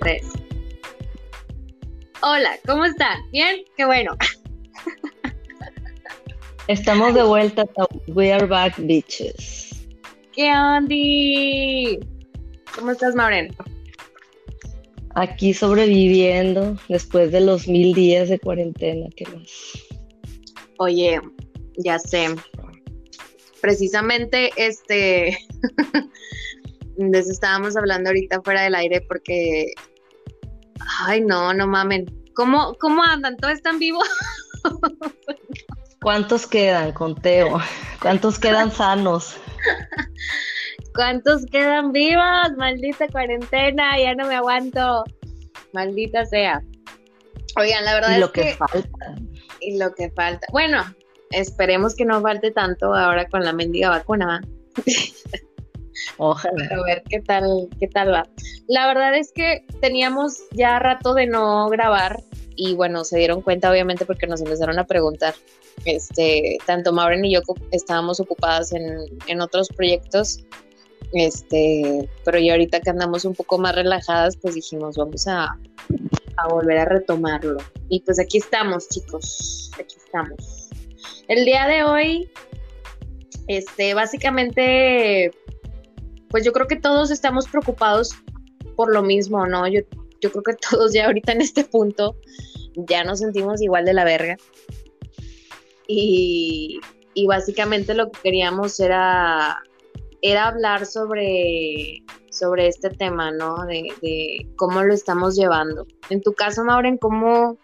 [0.00, 0.22] tres.
[2.22, 3.18] Hola, ¿cómo están?
[3.30, 3.64] ¿Bien?
[3.76, 4.16] Qué bueno.
[6.66, 7.64] Estamos de vuelta.
[8.08, 9.86] We are back, bitches.
[10.34, 10.94] ¿Qué onda?
[12.74, 13.54] ¿Cómo estás, Maureen?
[15.14, 19.08] Aquí sobreviviendo después de los mil días de cuarentena.
[19.16, 19.50] ¿Qué más?
[20.78, 21.20] Oye,
[21.78, 22.28] ya sé.
[23.60, 25.38] Precisamente, este,
[26.96, 29.72] de eso estábamos hablando ahorita fuera del aire porque,
[31.00, 32.06] ay, no, no mamen.
[32.34, 33.36] ¿Cómo, cómo andan?
[33.36, 34.08] ¿Todos están vivos?
[36.02, 37.60] ¿Cuántos quedan, conteo?
[38.00, 39.36] ¿Cuántos quedan sanos?
[40.94, 42.52] ¿Cuántos quedan vivos?
[42.56, 45.04] Maldita cuarentena, ya no me aguanto.
[45.72, 46.62] Maldita sea.
[47.56, 49.14] Oigan, la verdad y es lo que, falta.
[49.60, 50.46] Y lo que falta.
[50.52, 50.84] Bueno,
[51.30, 54.40] esperemos que no falte tanto ahora con la mendiga vacuna.
[56.16, 56.68] Ojalá.
[56.70, 58.28] A ver qué tal, qué tal va.
[58.66, 62.22] La verdad es que teníamos ya rato de no grabar
[62.56, 65.34] y bueno, se dieron cuenta obviamente porque nos empezaron a preguntar.
[65.84, 67.40] Este, tanto Maureen y yo
[67.70, 68.84] estábamos ocupadas en,
[69.26, 70.44] en otros proyectos.
[71.12, 75.56] Este, pero ya ahorita que andamos un poco más relajadas, pues dijimos, vamos a,
[76.36, 77.58] a volver a retomarlo.
[77.88, 79.70] Y pues aquí estamos, chicos.
[79.78, 80.68] Aquí estamos.
[81.28, 82.30] El día de hoy,
[83.46, 85.30] este, básicamente,
[86.30, 88.14] pues yo creo que todos estamos preocupados
[88.76, 89.66] por lo mismo, ¿no?
[89.66, 89.80] Yo,
[90.20, 92.16] yo creo que todos ya ahorita en este punto
[92.74, 94.36] ya nos sentimos igual de la verga.
[95.86, 96.80] Y,
[97.14, 99.58] y básicamente lo que queríamos era,
[100.20, 103.64] era hablar sobre, sobre este tema, ¿no?
[103.64, 105.86] De, de, cómo lo estamos llevando.
[106.10, 107.58] En tu caso, Mauren, ¿cómo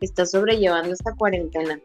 [0.00, 1.80] estás sobrellevando esta cuarentena?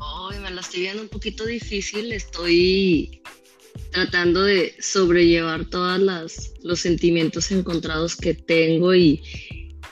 [0.00, 2.12] Hoy me la estoy viendo un poquito difícil.
[2.12, 3.20] Estoy
[3.92, 6.00] tratando de sobrellevar todos
[6.62, 9.22] los sentimientos encontrados que tengo y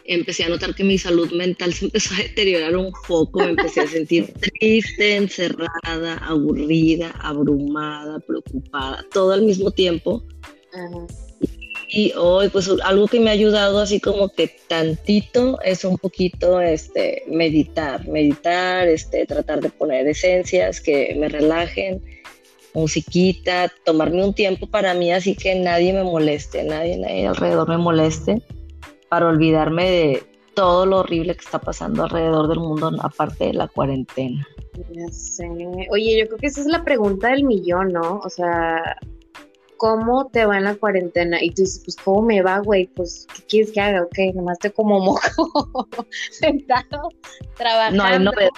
[0.05, 3.81] empecé a notar que mi salud mental se empezó a deteriorar un poco, me empecé
[3.81, 10.25] a sentir triste, encerrada, aburrida, abrumada, preocupada, todo al mismo tiempo.
[10.75, 11.29] Uh -huh.
[11.91, 16.61] Y hoy, pues algo que me ha ayudado así como que tantito es un poquito
[16.61, 22.03] este, meditar, meditar, este, tratar de poner esencias que me relajen,
[22.75, 28.43] musiquita, tomarme un tiempo para mí así que nadie me moleste, nadie, alrededor me moleste,
[29.09, 33.69] para olvidarme de todo lo horrible que está pasando alrededor del mundo, aparte de la
[33.69, 34.47] cuarentena.
[35.91, 38.21] Oye, yo creo que esa es la pregunta del millón, ¿no?
[38.25, 38.97] O sea,
[39.79, 41.43] ¿cómo te va en la cuarentena?
[41.43, 42.87] Y tú dices, pues, ¿cómo me va, güey?
[42.89, 44.03] Pues, ¿qué quieres que haga?
[44.03, 45.89] Ok, nomás te como mojo,
[46.31, 47.09] sentado,
[47.57, 48.03] trabajando.
[48.03, 48.51] No hay novedad.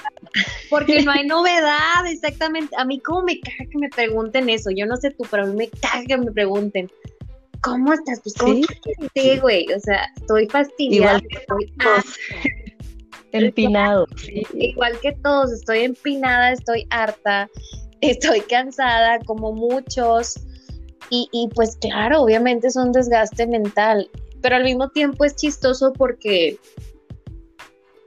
[0.68, 2.74] Porque no hay novedad, exactamente.
[2.76, 4.70] A mí, ¿cómo me caga que me pregunten eso?
[4.70, 6.90] Yo no sé tú, pero a mí me caga que me pregunten.
[7.62, 8.20] ¿Cómo estás?
[8.22, 8.64] Pues, ¿cómo
[9.14, 9.66] sí, güey?
[9.72, 11.18] O sea, estoy fastidiada.
[11.18, 12.04] Igual que estoy todos.
[13.32, 14.06] Empinado.
[14.16, 14.42] Sí.
[14.54, 17.48] Igual que todos, estoy empinada, estoy harta,
[18.00, 20.40] estoy cansada, como muchos.
[21.10, 24.08] Y, y, pues claro, obviamente es un desgaste mental,
[24.40, 26.56] pero al mismo tiempo es chistoso porque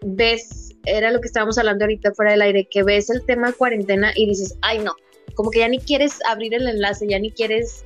[0.01, 4.11] ves, era lo que estábamos hablando ahorita fuera del aire, que ves el tema cuarentena
[4.15, 4.95] y dices, ay no,
[5.35, 7.83] como que ya ni quieres abrir el enlace, ya ni quieres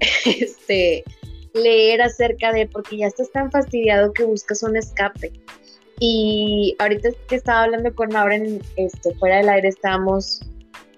[0.24, 1.04] este,
[1.54, 5.32] leer acerca de, porque ya estás tan fastidiado que buscas un escape.
[6.00, 10.40] Y ahorita que estaba hablando con Lauren, este, fuera del aire estábamos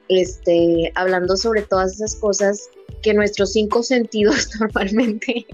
[0.09, 2.71] este, hablando sobre todas esas cosas
[3.03, 5.47] que nuestros cinco sentidos normalmente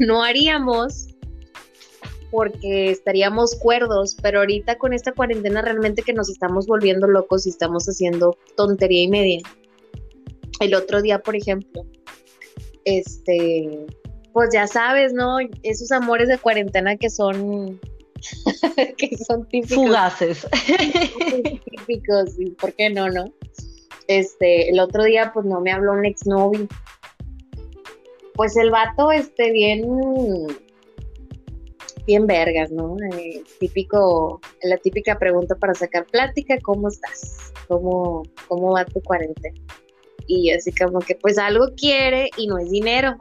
[0.00, 1.08] no haríamos
[2.30, 7.50] porque estaríamos cuerdos, pero ahorita con esta cuarentena realmente que nos estamos volviendo locos y
[7.50, 9.40] estamos haciendo tontería y media.
[10.60, 11.86] El otro día, por ejemplo,
[12.84, 13.86] este,
[14.32, 15.38] pues ya sabes, ¿no?
[15.62, 17.80] Esos amores de cuarentena que son
[18.96, 19.76] que son típicos.
[19.76, 20.46] Fugaces.
[21.70, 23.32] típicos, y por qué no, ¿no?
[24.08, 26.66] Este, el otro día, pues no me habló un exnovio.
[28.34, 29.86] Pues el vato, este, bien,
[32.06, 32.96] bien vergas, ¿no?
[33.14, 37.52] Eh, típico, la típica pregunta para sacar plática, ¿cómo estás?
[37.66, 39.58] ¿Cómo, cómo va tu cuarentena?
[40.26, 43.16] Y así como que, pues algo quiere y no es dinero.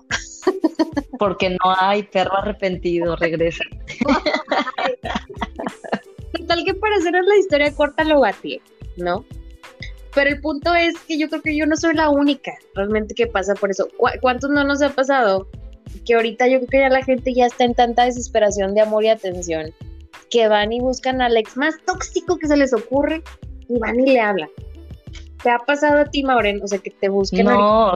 [1.20, 3.64] Porque no hay perro arrepentido, regresa.
[6.48, 8.62] Tal que para hacer la historia corta lo batí,
[8.98, 9.26] ¿no?
[10.16, 13.28] Pero el punto es que yo creo que yo no soy la única realmente que
[13.28, 13.88] pasa por eso.
[14.22, 15.50] ¿Cuántos no nos ha pasado?
[16.06, 19.04] Que ahorita yo creo que ya la gente ya está en tanta desesperación de amor
[19.04, 19.74] y atención
[20.32, 23.22] que van y buscan al ex más tóxico que se les ocurre
[23.68, 24.50] y van y le hablan.
[25.44, 26.62] ¿Te ha pasado a ti, Maureen?
[26.64, 27.46] O sea, que te busquen.
[27.46, 27.94] No,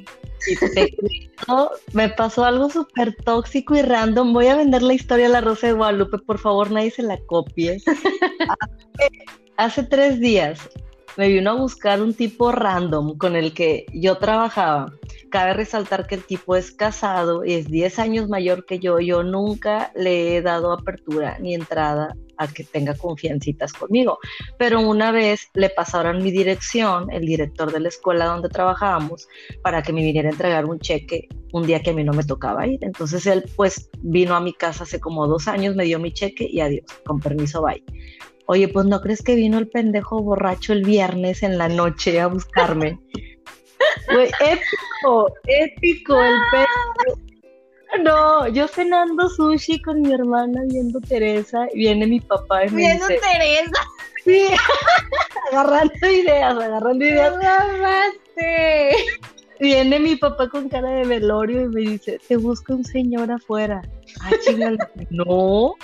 [1.93, 4.33] me pasó algo súper tóxico y random.
[4.33, 7.17] Voy a vender la historia de la Rosa de Guadalupe, por favor, nadie se la
[7.25, 7.81] copie.
[9.57, 10.69] hace, tres días
[11.17, 14.93] me vino a buscar un tipo random con el que yo trabajaba.
[15.29, 18.99] Cabe resaltar que el tipo es casado y es 10 años mayor que yo.
[18.99, 24.17] Yo nunca le he dado apertura ni entrada a que tenga confiancitas conmigo.
[24.57, 29.27] Pero una vez le pasaron mi dirección, el director de la escuela donde trabajábamos,
[29.61, 32.23] para que me viniera a entregar un cheque un día que a mí no me
[32.23, 32.79] tocaba ir.
[32.81, 36.47] Entonces él pues vino a mi casa hace como dos años, me dio mi cheque
[36.49, 37.83] y adiós, con permiso, bye.
[38.51, 42.25] Oye, pues no crees que vino el pendejo borracho el viernes en la noche a
[42.25, 42.99] buscarme.
[44.09, 47.19] épico, épico el perro
[48.01, 52.77] no, yo cenando sushi con mi hermana viendo Teresa, y viene mi papá y me
[52.77, 53.87] viendo Teresa.
[54.23, 54.47] Sí,
[55.51, 57.33] agarrando ideas, agarrando ideas.
[57.35, 58.95] Agarraste.
[59.59, 63.81] Viene mi papá con cara de velorio y me dice, te busca un señor afuera.
[64.21, 64.77] Ah, chingada.
[65.09, 65.75] no,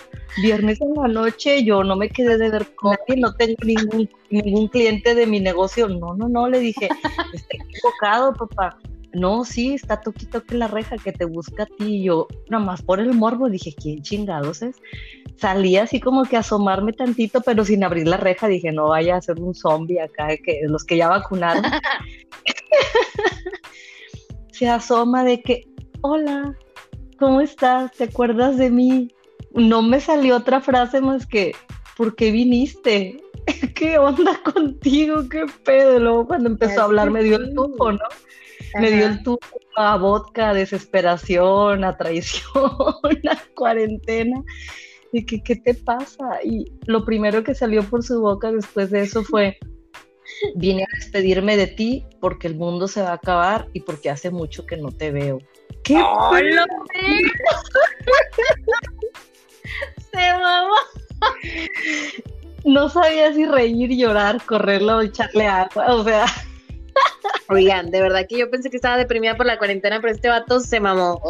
[0.42, 4.10] viernes en la noche yo no me quedé de ver con nadie, no tengo ningún,
[4.30, 5.90] ningún cliente de mi negocio.
[5.90, 6.88] No, no, no, le dije,
[7.34, 8.78] está equivocado, papá
[9.16, 11.86] no, sí, está toquito que la reja que te busca a ti.
[11.86, 14.76] Y yo, nada más por el morbo, dije, ¿quién chingados es?
[15.38, 19.22] Salí así como que asomarme tantito, pero sin abrir la reja, dije, no vaya a
[19.22, 21.64] ser un zombie acá, que los que ya vacunaron.
[24.52, 25.64] Se asoma de que,
[26.02, 26.56] hola,
[27.18, 27.92] ¿cómo estás?
[27.94, 29.10] ¿Te acuerdas de mí?
[29.54, 31.54] No me salió otra frase más que,
[31.98, 33.22] ¿por qué viniste?
[33.76, 35.28] ¿Qué onda contigo?
[35.30, 36.00] ¿Qué pedo?
[36.00, 38.06] Luego cuando empezó a hablar me dio el tufo, ¿no?
[38.80, 39.40] Me dio el tubo
[39.76, 42.54] a vodka, a desesperación, a traición,
[43.30, 44.44] a cuarentena.
[45.12, 46.44] Y que, ¿qué te pasa?
[46.44, 49.58] Y lo primero que salió por su boca después de eso fue,
[50.56, 54.30] vine a despedirme de ti porque el mundo se va a acabar y porque hace
[54.30, 55.40] mucho que no te veo.
[55.84, 55.98] ¿Qué?
[55.98, 56.66] ¡Hola!
[60.12, 60.76] se mamó.
[62.66, 66.26] No sabía si reír, llorar, correrlo, echarle agua, o sea.
[67.50, 70.60] Oigan, de verdad que yo pensé que estaba deprimida por la cuarentena, pero este vato
[70.60, 71.22] se mamó.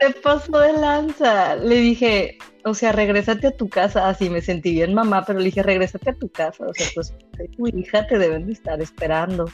[0.00, 1.56] Se pasó de lanza.
[1.56, 4.08] Le dije, o sea, regrésate a tu casa.
[4.08, 6.66] Así me sentí bien mamá, pero le dije, regrésate a tu casa.
[6.66, 7.14] O sea, pues
[7.56, 9.46] tu hija te deben de estar esperando.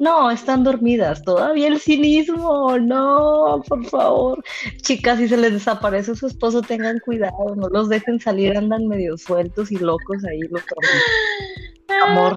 [0.00, 1.22] No, están dormidas.
[1.22, 2.78] Todavía el cinismo.
[2.78, 4.42] No, por favor.
[4.82, 7.54] Chicas, si se les desaparece su esposo, tengan cuidado.
[7.54, 8.56] No los dejen salir.
[8.56, 10.40] Andan medio sueltos y locos ahí.
[10.50, 10.64] Los
[12.06, 12.36] Amor.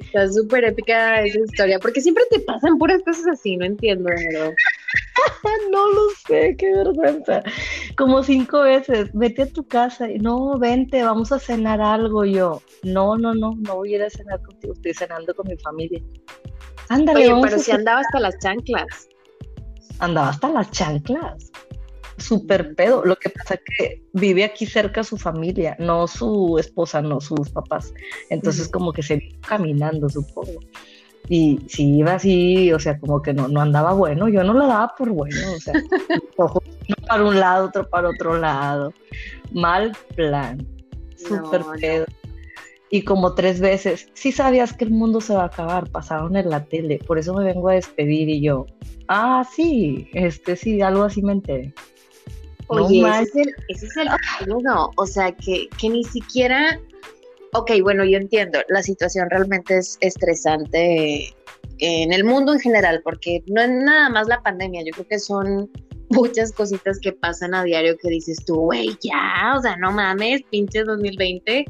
[0.00, 4.52] Está súper épica esa historia, porque siempre te pasan puras cosas así, no entiendo, pero...
[5.72, 7.42] no lo sé, qué vergüenza.
[7.96, 12.24] Como cinco veces, vete a tu casa y no, vente, vamos a cenar algo.
[12.24, 15.56] yo, no, no, no, no voy a ir a cenar contigo, estoy cenando con mi
[15.58, 16.02] familia.
[16.88, 19.08] Ándale, Oye, pero si andaba hasta las chanclas.
[19.98, 21.50] Andaba hasta las chanclas
[22.18, 23.04] súper pedo.
[23.04, 27.50] Lo que pasa es que vive aquí cerca su familia, no su esposa, no sus
[27.50, 27.92] papás.
[28.30, 30.60] Entonces, como que se vino caminando, supongo.
[31.28, 34.66] Y si iba así, o sea, como que no, no andaba bueno, yo no lo
[34.66, 35.74] daba por bueno, o sea,
[36.38, 36.60] uno
[37.06, 38.94] para un lado, otro para otro lado.
[39.52, 40.66] Mal plan,
[41.16, 42.06] súper pedo.
[42.90, 46.48] Y como tres veces, sí sabías que el mundo se va a acabar, pasaron en
[46.48, 48.64] la tele, por eso me vengo a despedir y yo,
[49.08, 51.74] ah, sí, este sí, algo así me enteré.
[52.68, 54.08] Oye, ese, es el,
[54.62, 56.78] no, o sea, que, que ni siquiera,
[57.52, 61.34] ok, bueno, yo entiendo, la situación realmente es estresante
[61.78, 65.18] en el mundo en general, porque no es nada más la pandemia, yo creo que
[65.18, 65.70] son
[66.10, 70.42] muchas cositas que pasan a diario que dices tú, güey, ya, o sea, no mames,
[70.50, 71.64] pinche 2020.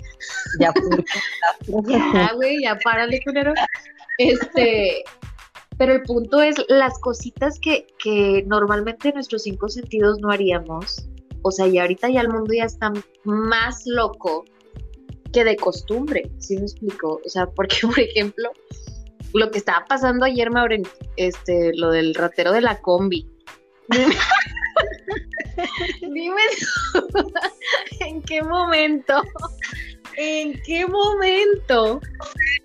[0.60, 0.72] Ya,
[1.88, 3.52] ya, güey, ya párale, culero.
[4.18, 5.04] Este,
[5.78, 11.08] pero el punto es las cositas que, que normalmente nuestros cinco sentidos no haríamos.
[11.42, 12.92] O sea, y ahorita ya el mundo ya está
[13.24, 14.44] más loco
[15.32, 17.20] que de costumbre, ¿sí me explico?
[17.24, 18.50] O sea, porque, por ejemplo,
[19.34, 20.82] lo que estaba pasando ayer, Maureen,
[21.16, 23.28] este, lo del ratero de la combi.
[26.02, 26.42] Dime,
[28.00, 29.22] ¿en qué momento
[30.20, 32.00] ¿En qué momento?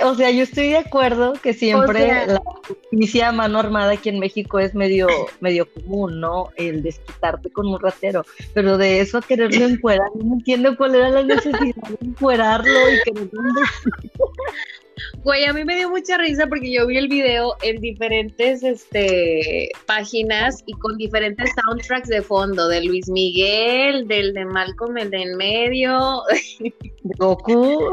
[0.03, 4.57] O sea, yo estoy de acuerdo que siempre la justicia mano armada aquí en México
[4.57, 5.05] es medio,
[5.39, 6.49] medio común, ¿no?
[6.55, 8.25] El desquitarte con un ratero.
[8.55, 13.03] Pero de eso a quererlo encuerar, no entiendo cuál era la necesidad de encuerarlo y
[13.03, 13.29] que no
[15.23, 19.69] Güey, a mí me dio mucha risa porque yo vi el video en diferentes este,
[19.85, 25.21] páginas y con diferentes soundtracks de fondo, de Luis Miguel, del de Malcolm el de
[25.21, 26.23] en medio,
[27.17, 27.91] Goku.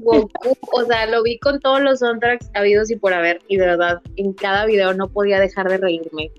[0.00, 3.66] Goku, o sea, lo vi con todos los soundtracks habidos y por haber, y de
[3.66, 6.30] verdad, en cada video no podía dejar de reírme,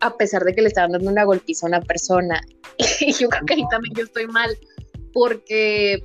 [0.00, 2.40] a pesar de que le estaban dando una golpiza a una persona.
[3.00, 4.50] y yo creo que ahí también yo estoy mal,
[5.14, 6.02] porque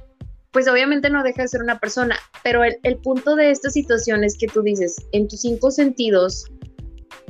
[0.57, 4.35] pues obviamente no deja de ser una persona, pero el, punto de esta situación es
[4.35, 6.45] que tú dices, en tus cinco sentidos,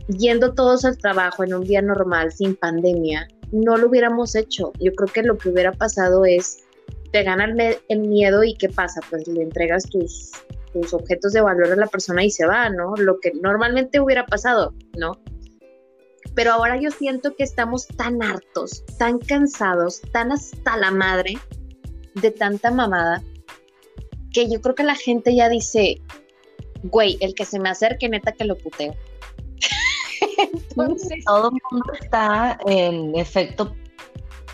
[0.08, 4.72] yendo todos al trabajo en un día normal, sin pandemia, no lo hubiéramos hecho.
[4.80, 6.64] Yo creo que lo que hubiera pasado es,
[7.12, 7.54] te gana
[7.90, 9.02] el, miedo y ¿qué pasa?
[9.10, 10.32] Pues le entregas tus,
[10.72, 12.96] tus objetos de valor a la persona y se va, ¿no?
[12.96, 15.20] Lo que normalmente hubiera pasado, ¿no?
[16.34, 21.34] Pero ahora yo siento que estamos tan hartos, tan cansados, tan hasta la madre
[22.22, 23.22] de tanta mamada
[24.34, 26.02] que yo creo que la gente ya dice,
[26.84, 28.96] güey, el que se me acerque, neta que lo puteo.
[30.38, 33.76] Entonces, todo el mundo está en efecto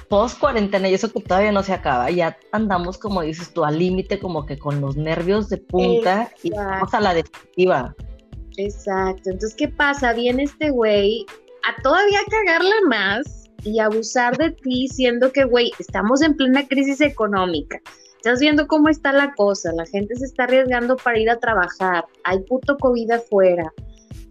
[0.09, 2.09] post cuarentena y eso que todavía no se acaba.
[2.11, 6.51] Ya andamos, como dices tú, al límite, como que con los nervios de punta y
[6.51, 7.95] vamos a la definitiva.
[8.57, 9.31] Exacto.
[9.31, 10.13] Entonces, ¿qué pasa?
[10.13, 11.25] Viene este güey
[11.67, 17.01] a todavía cagarla más y abusar de ti, siendo que, güey, estamos en plena crisis
[17.01, 17.81] económica.
[18.17, 22.05] Estás viendo cómo está la cosa, la gente se está arriesgando para ir a trabajar,
[22.23, 23.71] hay puto COVID afuera.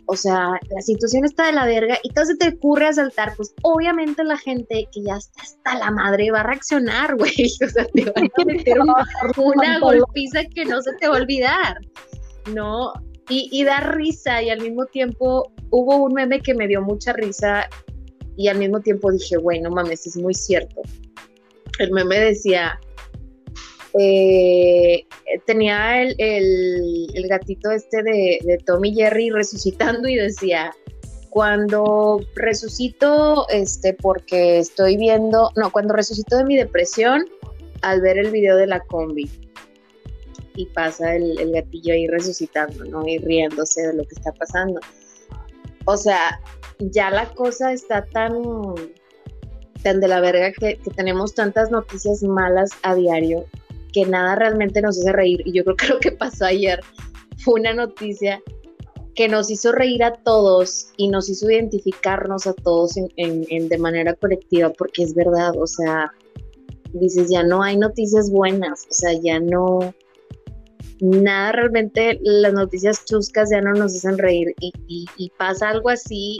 [0.07, 3.55] O sea, la situación está de la verga y todo se te ocurre asaltar, pues
[3.62, 7.33] obviamente la gente que ya está hasta la madre va a reaccionar, güey.
[7.65, 8.79] O sea, te van a meter
[9.37, 11.77] una, golpiza que no se te va a olvidar,
[12.53, 12.93] ¿no?
[13.29, 17.12] Y, y da risa y al mismo tiempo hubo un meme que me dio mucha
[17.12, 17.69] risa
[18.37, 20.83] y al mismo tiempo dije, bueno, mames, es muy cierto.
[21.79, 22.79] El meme decía,
[23.99, 25.05] eh,
[25.47, 30.73] tenía el, el, gatito este de, de Tommy Jerry resucitando y decía,
[31.31, 37.25] cuando resucito, este, porque estoy viendo, no, cuando resucito de mi depresión
[37.83, 39.31] al ver el video de la combi.
[40.55, 43.07] Y pasa el, el gatillo ahí resucitando, ¿no?
[43.07, 44.81] Y riéndose de lo que está pasando.
[45.87, 46.39] O sea,
[46.79, 48.33] ya la cosa está tan,
[49.83, 53.47] tan de la verga que, tenemos tantas noticias malas a diario
[53.93, 55.43] que nada realmente nos hace reír.
[55.45, 56.81] Y yo creo que lo que pasó ayer
[57.38, 58.41] fue una noticia
[59.14, 64.14] que nos hizo reír a todos y nos hizo identificarnos a todos en, de manera
[64.14, 66.11] colectiva, porque es verdad, o sea,
[66.95, 69.95] dices, ya no hay noticias buenas, o sea, ya no,
[71.02, 76.38] nada realmente, las noticias chuscas ya no nos hacen reír y, pasa algo así.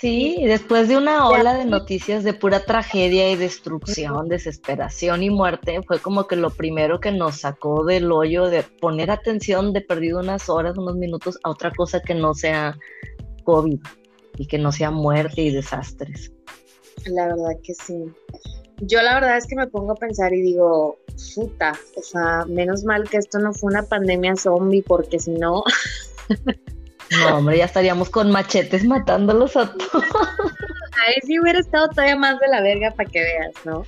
[0.00, 5.82] Sí, después de una ola de noticias de pura tragedia y destrucción, desesperación y muerte,
[5.82, 10.20] fue como que lo primero que nos sacó del hoyo de poner atención de perdido
[10.20, 12.78] unas horas, unos minutos a otra cosa que no sea
[13.44, 13.80] COVID
[14.38, 16.32] y que no sea muerte y desastres.
[17.06, 18.04] La verdad que sí.
[18.82, 20.98] Yo la verdad es que me pongo a pensar y digo,
[21.34, 25.62] puta, o sea, menos mal que esto no fue una pandemia zombie, porque si no...
[27.10, 30.04] No, hombre, ya estaríamos con machetes matándolos a todos.
[31.06, 33.84] Ahí sí hubiera estado todavía más de la verga para que veas, ¿no?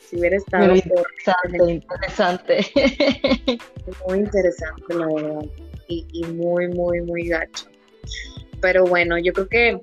[0.00, 0.66] Si hubiera estado...
[0.66, 3.58] Muy interesante, interesante.
[4.06, 5.46] Muy interesante, la verdad.
[5.88, 7.64] Y, y muy, muy, muy gacho.
[8.60, 9.80] Pero bueno, yo creo que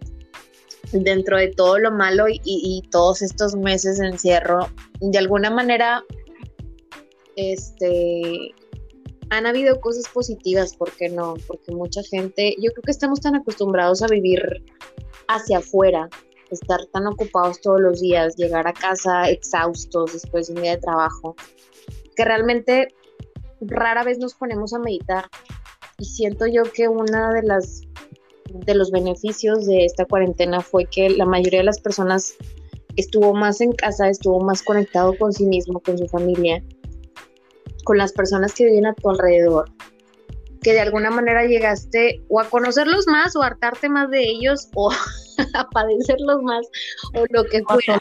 [0.92, 6.04] dentro de todo lo malo y, todos estos meses de encierro, de alguna manera,
[7.36, 8.54] este,
[9.30, 11.36] han habido cosas positivas, ¿por qué no?
[11.48, 14.64] Porque mucha gente, yo creo que estamos tan acostumbrados a vivir
[15.28, 16.10] hacia afuera,
[16.52, 20.82] estar tan ocupados todos los días, llegar a casa exhaustos después de un día de
[20.82, 21.36] trabajo,
[22.16, 22.88] que realmente
[23.62, 25.26] rara vez nos ponemos a meditar.
[25.98, 27.82] Y siento yo que una de las
[28.54, 32.36] de los beneficios de esta cuarentena fue que la mayoría de las personas
[32.96, 36.64] estuvo más en casa, estuvo más conectado con sí mismo, con su familia,
[37.84, 39.70] con las personas que viven a tu alrededor,
[40.62, 44.70] que de alguna manera llegaste o a conocerlos más o a hartarte más de ellos
[44.76, 44.92] o
[45.54, 46.66] a padecerlos más
[47.14, 48.00] o lo que fuera.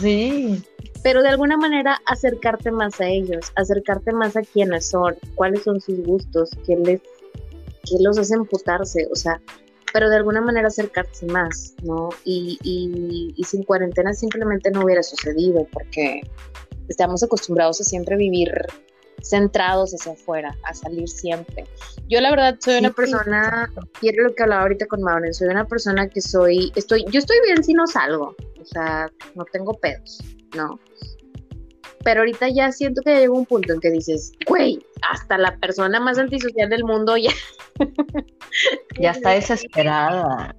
[0.00, 0.62] Sí.
[1.02, 5.80] Pero de alguna manera acercarte más a ellos, acercarte más a quienes son, cuáles son
[5.80, 7.00] sus gustos, qué les
[7.84, 9.40] qué los hace emputarse, o sea,
[9.94, 12.08] pero de alguna manera acercarse más, ¿no?
[12.24, 16.20] Y, y, sin cuarentena simplemente no hubiera sucedido porque
[16.88, 18.50] estamos acostumbrados a siempre vivir
[19.22, 21.66] centrados hacia afuera, a salir siempre.
[22.08, 25.64] Yo la verdad soy una persona, quiero lo que hablaba ahorita con Maureen, soy una
[25.64, 30.18] persona que soy, estoy, yo estoy bien si no salgo, o sea, no tengo pedos,
[30.56, 30.80] ¿no?
[32.02, 36.00] Pero ahorita ya siento que llega un punto en que dices, güey, hasta la persona
[36.00, 37.32] más antisocial del mundo ya.
[39.00, 40.54] ya está desesperada.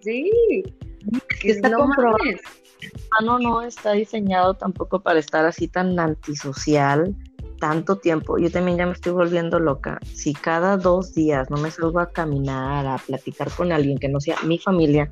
[0.00, 0.30] Sí.
[1.42, 2.18] Está no comprobado.
[3.22, 7.14] No, no está diseñado tampoco para estar así tan antisocial
[7.62, 8.38] tanto tiempo.
[8.38, 10.00] Yo también ya me estoy volviendo loca.
[10.12, 14.18] Si cada dos días no me salgo a caminar, a platicar con alguien que no
[14.18, 15.08] sea mi familia,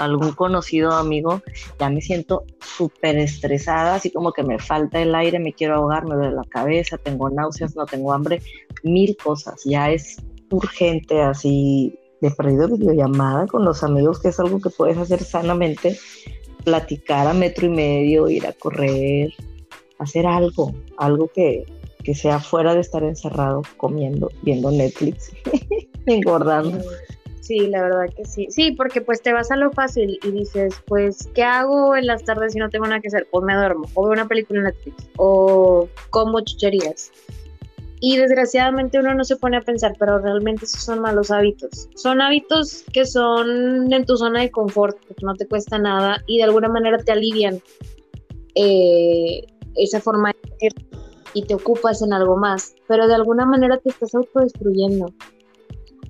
[0.00, 1.42] algún conocido amigo,
[1.78, 6.06] ya me siento súper estresada, así como que me falta el aire, me quiero ahogar,
[6.06, 8.40] me duele la cabeza, tengo náuseas, no tengo hambre,
[8.82, 9.62] mil cosas.
[9.64, 10.16] Ya es
[10.50, 15.98] urgente así de perdido videollamada con los amigos, que es algo que puedes hacer sanamente,
[16.64, 19.32] platicar a metro y medio, ir a correr,
[19.98, 21.64] hacer algo, algo que,
[22.02, 25.32] que sea fuera de estar encerrado comiendo, viendo Netflix,
[26.06, 26.82] engordando.
[27.40, 28.46] Sí, la verdad que sí.
[28.50, 32.22] Sí, porque pues te vas a lo fácil y dices, pues, ¿qué hago en las
[32.24, 33.26] tardes si no tengo nada que hacer?
[33.30, 37.10] Pues me duermo, o veo una película en Netflix, o como chucherías.
[38.02, 41.88] Y desgraciadamente uno no se pone a pensar, pero realmente esos son malos hábitos.
[41.96, 46.38] Son hábitos que son en tu zona de confort, que no te cuesta nada y
[46.38, 47.60] de alguna manera te alivian
[48.54, 49.44] eh,
[49.76, 50.68] esa forma de
[51.32, 55.12] y te ocupas en algo más, pero de alguna manera te estás autodestruyendo.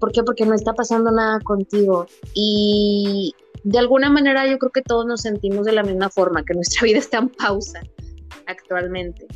[0.01, 0.23] ¿Por qué?
[0.23, 2.07] Porque no está pasando nada contigo.
[2.35, 6.55] Y de alguna manera yo creo que todos nos sentimos de la misma forma, que
[6.55, 7.81] nuestra vida está en pausa
[8.47, 9.27] actualmente.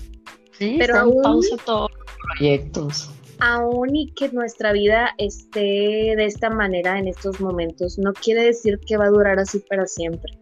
[0.52, 3.10] Sí, pero está en pausa todos los proyectos.
[3.40, 8.78] Aún y que nuestra vida esté de esta manera en estos momentos, no quiere decir
[8.86, 10.32] que va a durar así para siempre.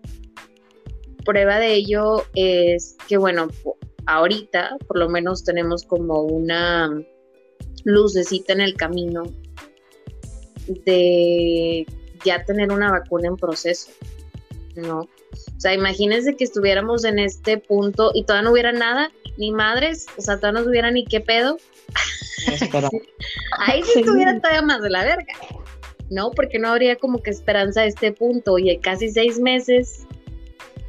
[1.24, 3.48] Prueba de ello es que, bueno,
[4.06, 6.90] ahorita por lo menos tenemos como una
[7.84, 9.22] lucecita en el camino
[10.66, 11.86] de
[12.24, 13.90] ya tener una vacuna en proceso,
[14.76, 15.00] ¿no?
[15.00, 20.06] O sea, imagínense que estuviéramos en este punto y todavía no hubiera nada, ni madres,
[20.16, 21.56] o sea, todavía no hubiera ni qué pedo.
[23.58, 25.34] Ahí sí estuviera todavía más de la verga,
[26.10, 26.30] ¿no?
[26.30, 28.54] Porque no habría como que esperanza a este punto.
[28.54, 30.06] Oye, casi seis meses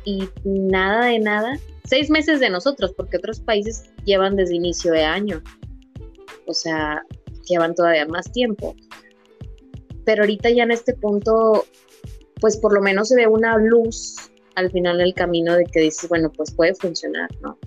[0.05, 5.03] y nada de nada seis meses de nosotros, porque otros países llevan desde inicio de
[5.03, 5.41] año.
[6.47, 7.03] O sea,
[7.47, 8.75] llevan todavía más tiempo.
[10.05, 11.65] Pero ahorita ya en este punto,
[12.41, 16.09] pues por lo menos se ve una luz al final del camino de que dices,
[16.09, 17.57] bueno, pues puede funcionar, ¿no?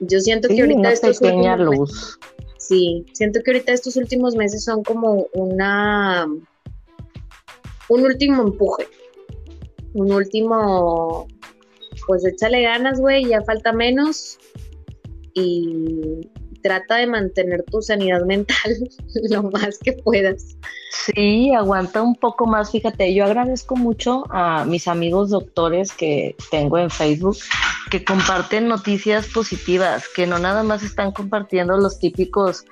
[0.00, 2.18] Yo siento que ahorita una estos pequeña luz.
[2.56, 6.26] sí, siento que ahorita estos últimos meses son como una
[7.88, 8.88] un último empuje,
[9.92, 11.26] un último
[12.06, 14.38] pues échale ganas, güey, ya falta menos
[15.34, 16.30] y
[16.62, 18.76] trata de mantener tu sanidad mental
[19.30, 20.56] lo más que puedas.
[20.90, 22.70] Sí, aguanta un poco más.
[22.72, 27.36] Fíjate, yo agradezco mucho a mis amigos doctores que tengo en Facebook
[27.90, 32.64] que comparten noticias positivas, que no nada más están compartiendo los típicos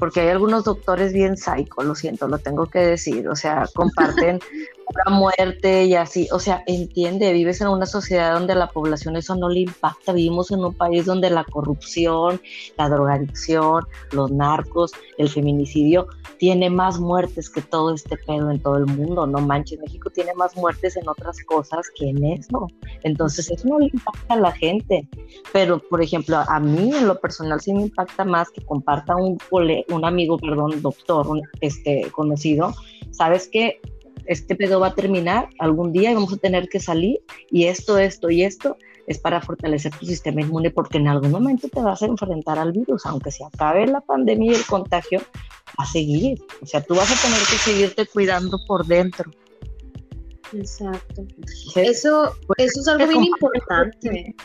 [0.00, 4.40] porque hay algunos doctores bien psycho, lo siento, lo tengo que decir, o sea, comparten
[5.04, 9.34] la muerte y así, o sea, entiende, vives en una sociedad donde la población eso
[9.34, 12.40] no le impacta, vivimos en un país donde la corrupción,
[12.76, 18.78] la drogadicción, los narcos, el feminicidio tiene más muertes que todo este pedo en todo
[18.78, 22.68] el mundo, no manches, México tiene más muertes en otras cosas que en eso,
[23.02, 25.08] entonces eso no le impacta a la gente,
[25.52, 29.38] pero por ejemplo, a mí en lo personal sí me impacta más que comparta un,
[29.50, 31.26] un amigo, perdón, doctor,
[31.60, 32.72] este, conocido,
[33.10, 33.80] sabes que
[34.30, 37.98] este pedo va a terminar algún día y vamos a tener que salir y esto,
[37.98, 38.76] esto y esto
[39.08, 42.70] es para fortalecer tu sistema inmune porque en algún momento te vas a enfrentar al
[42.70, 46.38] virus, aunque se acabe la pandemia y el contagio, va a seguir.
[46.62, 49.32] O sea, tú vas a tener que seguirte cuidando por dentro.
[50.52, 51.26] Exacto.
[51.74, 54.36] eso, pues, eso es algo bien importante.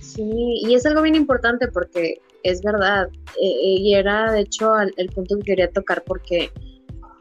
[0.00, 3.08] Sí, y es algo bien importante porque es verdad,
[3.40, 6.52] eh, eh, y era de hecho el punto que quería tocar porque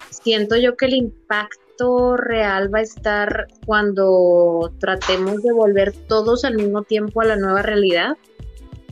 [0.10, 1.63] siento yo que el impacto
[2.18, 7.62] real va a estar cuando tratemos de volver todos al mismo tiempo a la nueva
[7.62, 8.18] realidad,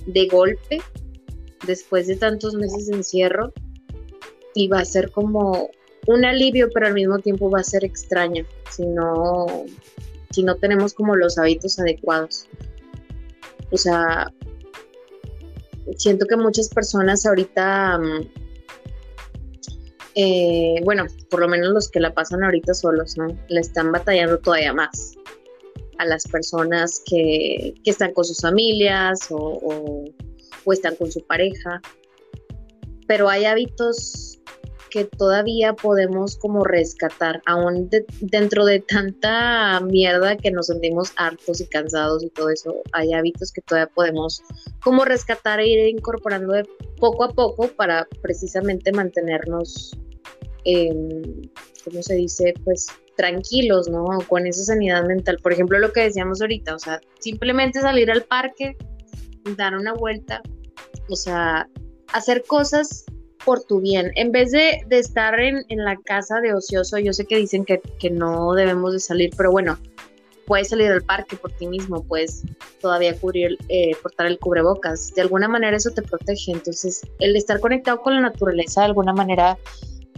[0.05, 0.81] de golpe,
[1.65, 3.53] después de tantos meses de encierro,
[4.55, 5.69] y va a ser como
[6.07, 9.45] un alivio, pero al mismo tiempo va a ser extraño si no,
[10.31, 12.47] si no tenemos como los hábitos adecuados.
[13.71, 14.33] O sea,
[15.97, 18.40] siento que muchas personas ahorita mm,
[20.15, 23.27] eh, bueno, por lo menos los que la pasan ahorita solos, ¿no?
[23.47, 25.15] Le están batallando todavía más
[25.97, 30.03] a las personas que, están con sus familias o,
[30.71, 31.81] están con su pareja.
[33.07, 34.39] Pero hay hábitos
[34.89, 41.67] que todavía podemos como rescatar, aún dentro de tanta mierda que nos sentimos hartos y
[41.67, 44.43] cansados y todo eso, hay hábitos que todavía podemos
[44.83, 46.67] como rescatar e ir incorporando de
[46.99, 49.97] poco a poco para precisamente mantenernos,
[50.65, 50.93] eh,
[51.83, 52.53] ¿cómo se dice?
[52.63, 54.05] Pues tranquilos, ¿no?
[54.27, 55.37] Con esa sanidad mental.
[55.41, 58.75] Por ejemplo, lo que decíamos ahorita, o sea, simplemente salir al parque,
[59.57, 60.41] dar una vuelta,
[61.09, 61.67] o sea,
[62.13, 63.05] hacer cosas
[63.45, 64.11] por tu bien.
[64.15, 68.53] En vez de, estar en, la casa de ocioso, yo sé que dicen que, no
[68.53, 69.77] debemos de salir, pero bueno,
[70.45, 72.43] puedes salir al parque por ti mismo, puedes
[72.81, 75.13] todavía cubrir, eh, portar el cubrebocas.
[75.13, 76.51] De alguna manera eso te protege.
[76.51, 79.57] Entonces, el estar conectado con la naturaleza de alguna manera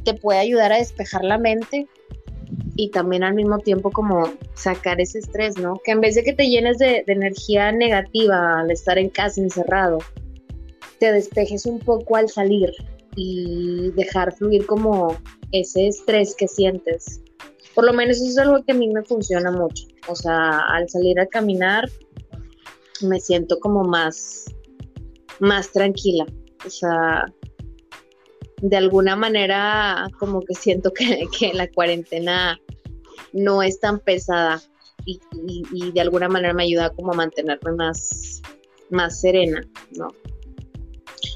[0.04, 1.88] te puede ayudar a despejar la mente
[2.76, 5.80] y también al mismo tiempo como sacar ese estrés, ¿no?
[5.84, 10.00] Que en vez de que te llenes de, energía negativa al estar en casa encerrado,
[11.00, 12.72] te despejes un poco al salir,
[13.16, 15.16] y dejar fluir como
[15.52, 17.22] ese estrés que sientes.
[17.76, 19.88] Por lo menos eso es algo que a mí me funciona mucho.
[20.08, 21.90] O sea, al salir a caminar
[23.02, 24.46] me siento como más,
[25.40, 26.26] más tranquila.
[26.66, 27.26] O sea,
[28.62, 32.60] de alguna manera como que siento que, la cuarentena
[33.34, 34.62] no es tan pesada
[35.06, 35.20] y,
[35.92, 38.42] de alguna manera me ayuda como a mantenerme más,
[38.90, 39.62] más serena,
[39.98, 40.08] ¿no?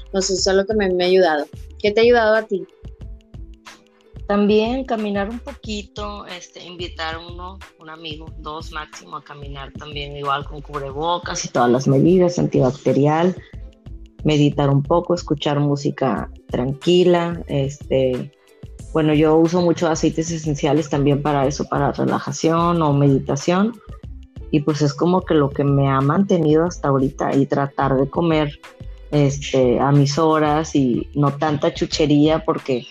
[0.06, 1.46] Entonces, eso es lo que me, me ha ayudado.
[1.78, 2.66] ¿Qué te ha ayudado a ti?
[4.28, 10.44] También caminar un poquito, este, invitar uno, un amigo, dos máximo a caminar también igual
[10.44, 13.34] con cubrebocas y todas las medidas, antibacterial,
[14.24, 18.32] meditar un poco, escuchar música tranquila, este,
[18.92, 23.74] bueno, yo uso muchos aceites esenciales también para eso, para relajación o meditación,
[24.50, 28.08] y pues es como que lo que me ha mantenido hasta ahorita y tratar de
[28.08, 28.58] comer
[29.10, 32.86] este, a mis horas y no tanta chuchería porque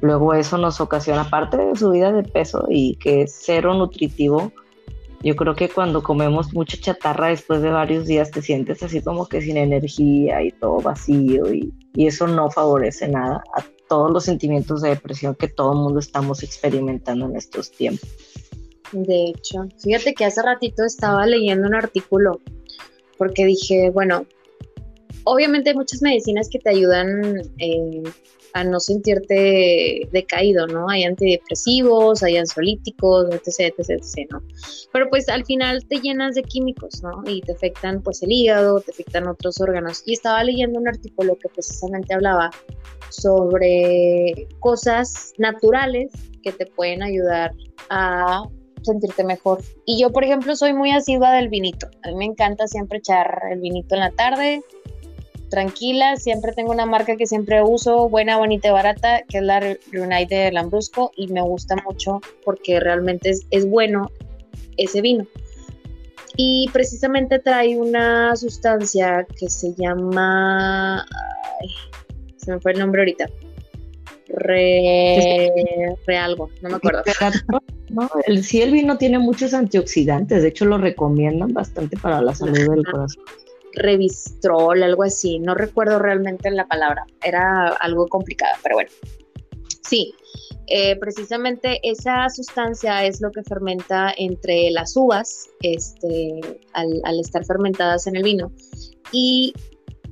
[0.00, 4.52] luego eso nos ocasiona parte de subida de peso y que es cero nutritivo.
[5.22, 9.26] Yo creo que cuando comemos mucha chatarra después de varios días te sientes así como
[9.28, 14.80] que sin energía y todo vacío y, eso no favorece nada a todos los sentimientos
[14.80, 18.08] de depresión que todo el mundo estamos experimentando en estos tiempos.
[18.92, 22.40] De hecho, fíjate que hace ratito estaba leyendo un artículo
[23.18, 24.24] porque dije, bueno,
[25.24, 28.02] obviamente hay muchas medicinas que te ayudan eh,
[28.54, 30.88] a no sentirte decaído, ¿no?
[30.88, 34.42] Hay antidepresivos, hay ansiolíticos, etc, etc, etc, ¿no?
[34.92, 37.22] Pero pues al final te llenas de químicos, ¿no?
[37.26, 40.02] Y te afectan pues el hígado, te afectan otros órganos.
[40.06, 42.50] Y estaba leyendo un artículo que precisamente hablaba
[43.10, 46.10] sobre cosas naturales
[46.42, 47.52] que te pueden ayudar
[47.90, 48.44] a
[48.82, 49.60] sentirte mejor.
[49.86, 51.88] Y yo, por ejemplo, soy muy asidua del vinito.
[52.04, 54.62] A mí me encanta siempre echar el vinito en la tarde,
[55.52, 59.60] tranquila, siempre tengo una marca que siempre uso, buena, bonita y barata, que es la
[59.60, 64.10] Reunite de Lambrusco y me gusta mucho porque realmente es, es bueno
[64.78, 65.26] ese vino.
[66.38, 71.04] Y precisamente trae una sustancia que se llama...
[72.38, 73.28] se me fue el nombre ahorita.
[74.28, 75.50] Re,
[76.06, 77.02] re algo, no me acuerdo.
[77.90, 82.34] No, el, sí, el vino tiene muchos antioxidantes, de hecho lo recomiendan bastante para la
[82.34, 83.22] salud del corazón.
[83.74, 88.90] Revistrol, algo así, no recuerdo realmente la palabra, era algo complicado, pero bueno.
[89.82, 90.14] Sí,
[90.68, 96.40] eh, precisamente esa sustancia es lo que fermenta entre las uvas, este,
[96.72, 98.52] al, estar fermentadas en el vino.
[99.10, 99.52] Y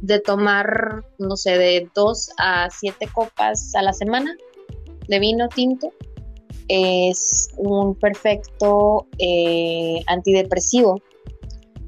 [0.03, 4.35] de tomar, no sé, de dos a siete copas a la semana
[5.09, 5.93] de vino tinto,
[6.69, 11.03] es un perfecto eh, antidepresivo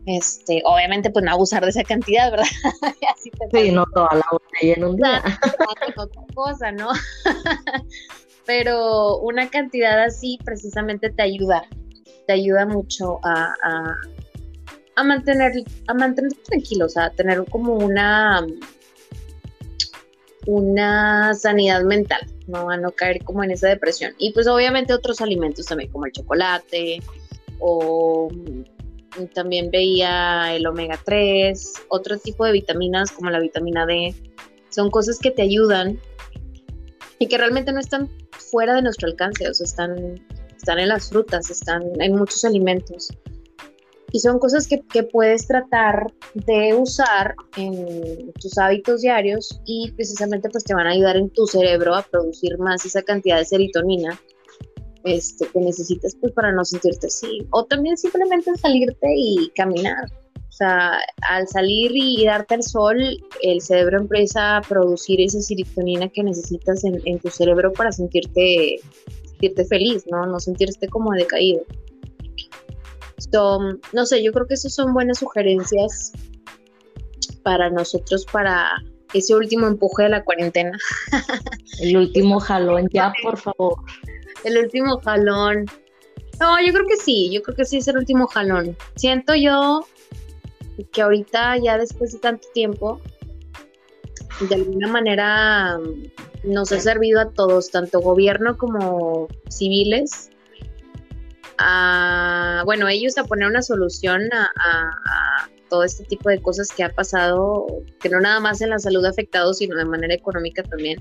[0.07, 2.47] este, obviamente, pues no abusar de esa cantidad, ¿verdad?
[3.53, 5.23] sí, no toda la botella en un día.
[5.97, 6.88] otra cosa, ¿no?
[8.47, 11.65] Pero una cantidad así precisamente te ayuda,
[12.27, 13.55] te ayuda mucho a,
[14.97, 15.53] a, mantener,
[15.87, 18.45] a mantener tranquilo, o sea, a tener como una,
[20.47, 22.69] una sanidad mental, ¿no?
[22.71, 24.12] A no caer como en esa depresión.
[24.19, 27.01] Y pues obviamente otros alimentos también, como el chocolate
[27.61, 28.29] o
[29.35, 34.14] también veía el omega 3, otro tipo de vitaminas como la vitamina D.
[34.70, 36.01] Son cosas que te ayudan
[37.18, 40.20] y que realmente no están fuera de nuestro alcance, o sea, están,
[40.57, 43.09] están en las frutas, están en muchos alimentos.
[44.11, 50.51] Y son cosas que, que puedes tratar de usar en tus hábitos diarios y precisamente
[50.51, 54.20] pues te van a ayudar en tu cerebro a producir más esa cantidad de serotonina
[55.05, 57.47] este, que necesitas pues para no sentirte así.
[57.51, 60.07] O también simplemente salirte y caminar.
[60.53, 60.99] O sea,
[61.31, 62.99] al salir y, darte el sol,
[63.43, 68.77] el cerebro empieza a producir esa serotonina que necesitas en, tu cerebro para sentirte,
[69.25, 70.27] sentirte feliz, ¿no?
[70.27, 71.62] No sentirte como decaído.
[73.33, 73.61] So,
[73.95, 76.12] no sé, yo creo que esas son buenas sugerencias
[77.43, 78.73] para nosotros para
[79.15, 80.79] ese último empuje de la cuarentena.
[81.81, 83.77] El último jalón, ya, por favor.
[84.45, 85.67] El último jalón.
[86.41, 88.77] No, yo creo que sí, yo creo que sí es el último jalón.
[88.97, 89.87] Siento yo
[90.93, 93.01] que ahorita, ya después de tanto tiempo,
[94.41, 95.79] de alguna manera
[96.45, 100.31] nos ha servido a todos, tanto gobierno como civiles,
[101.59, 106.91] a, bueno, ellos a poner una solución a, todo este tipo de cosas que ha
[106.91, 107.67] pasado,
[107.99, 110.99] que no nada más en la salud afectado, sino de manera económica también.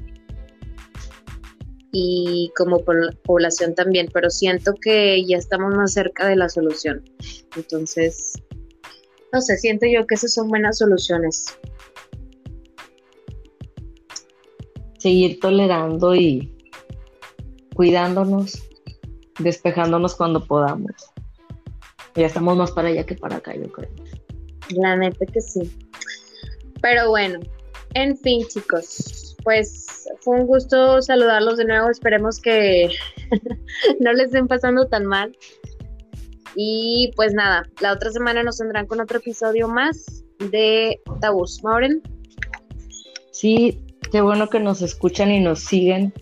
[1.92, 2.84] Y como
[3.24, 7.04] población también, pero siento que ya estamos más cerca de la solución.
[7.58, 8.34] Entonces,
[9.34, 11.58] no sé, siento yo que esas son buenas soluciones.
[15.00, 16.56] Seguir tolerando y
[17.76, 18.62] cuidándonos
[19.40, 20.92] despejándonos cuando podamos.
[22.16, 23.90] Ya estamos más para allá que para acá, yo creo.
[24.76, 25.72] La neta que sí.
[26.82, 27.40] Pero bueno,
[27.94, 29.86] en fin, chicos, pues
[30.22, 31.90] fue un gusto saludarlos de nuevo.
[31.90, 32.90] Esperemos que
[34.00, 35.36] no les estén pasando tan mal.
[36.56, 41.64] Y pues nada, la otra semana nos tendrán con otro episodio más de Tabús.
[41.64, 42.02] Mauren.
[43.32, 43.80] Sí,
[44.12, 46.14] qué bueno que nos escuchan y nos siguen.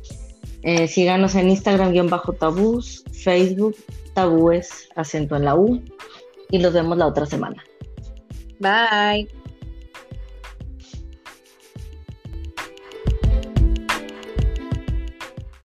[0.62, 3.76] Eh, síganos en Instagram-tabús, Facebook,
[4.14, 5.82] tabúes, acento en la U.
[6.52, 7.64] Y los vemos la otra semana.
[8.60, 9.39] Bye.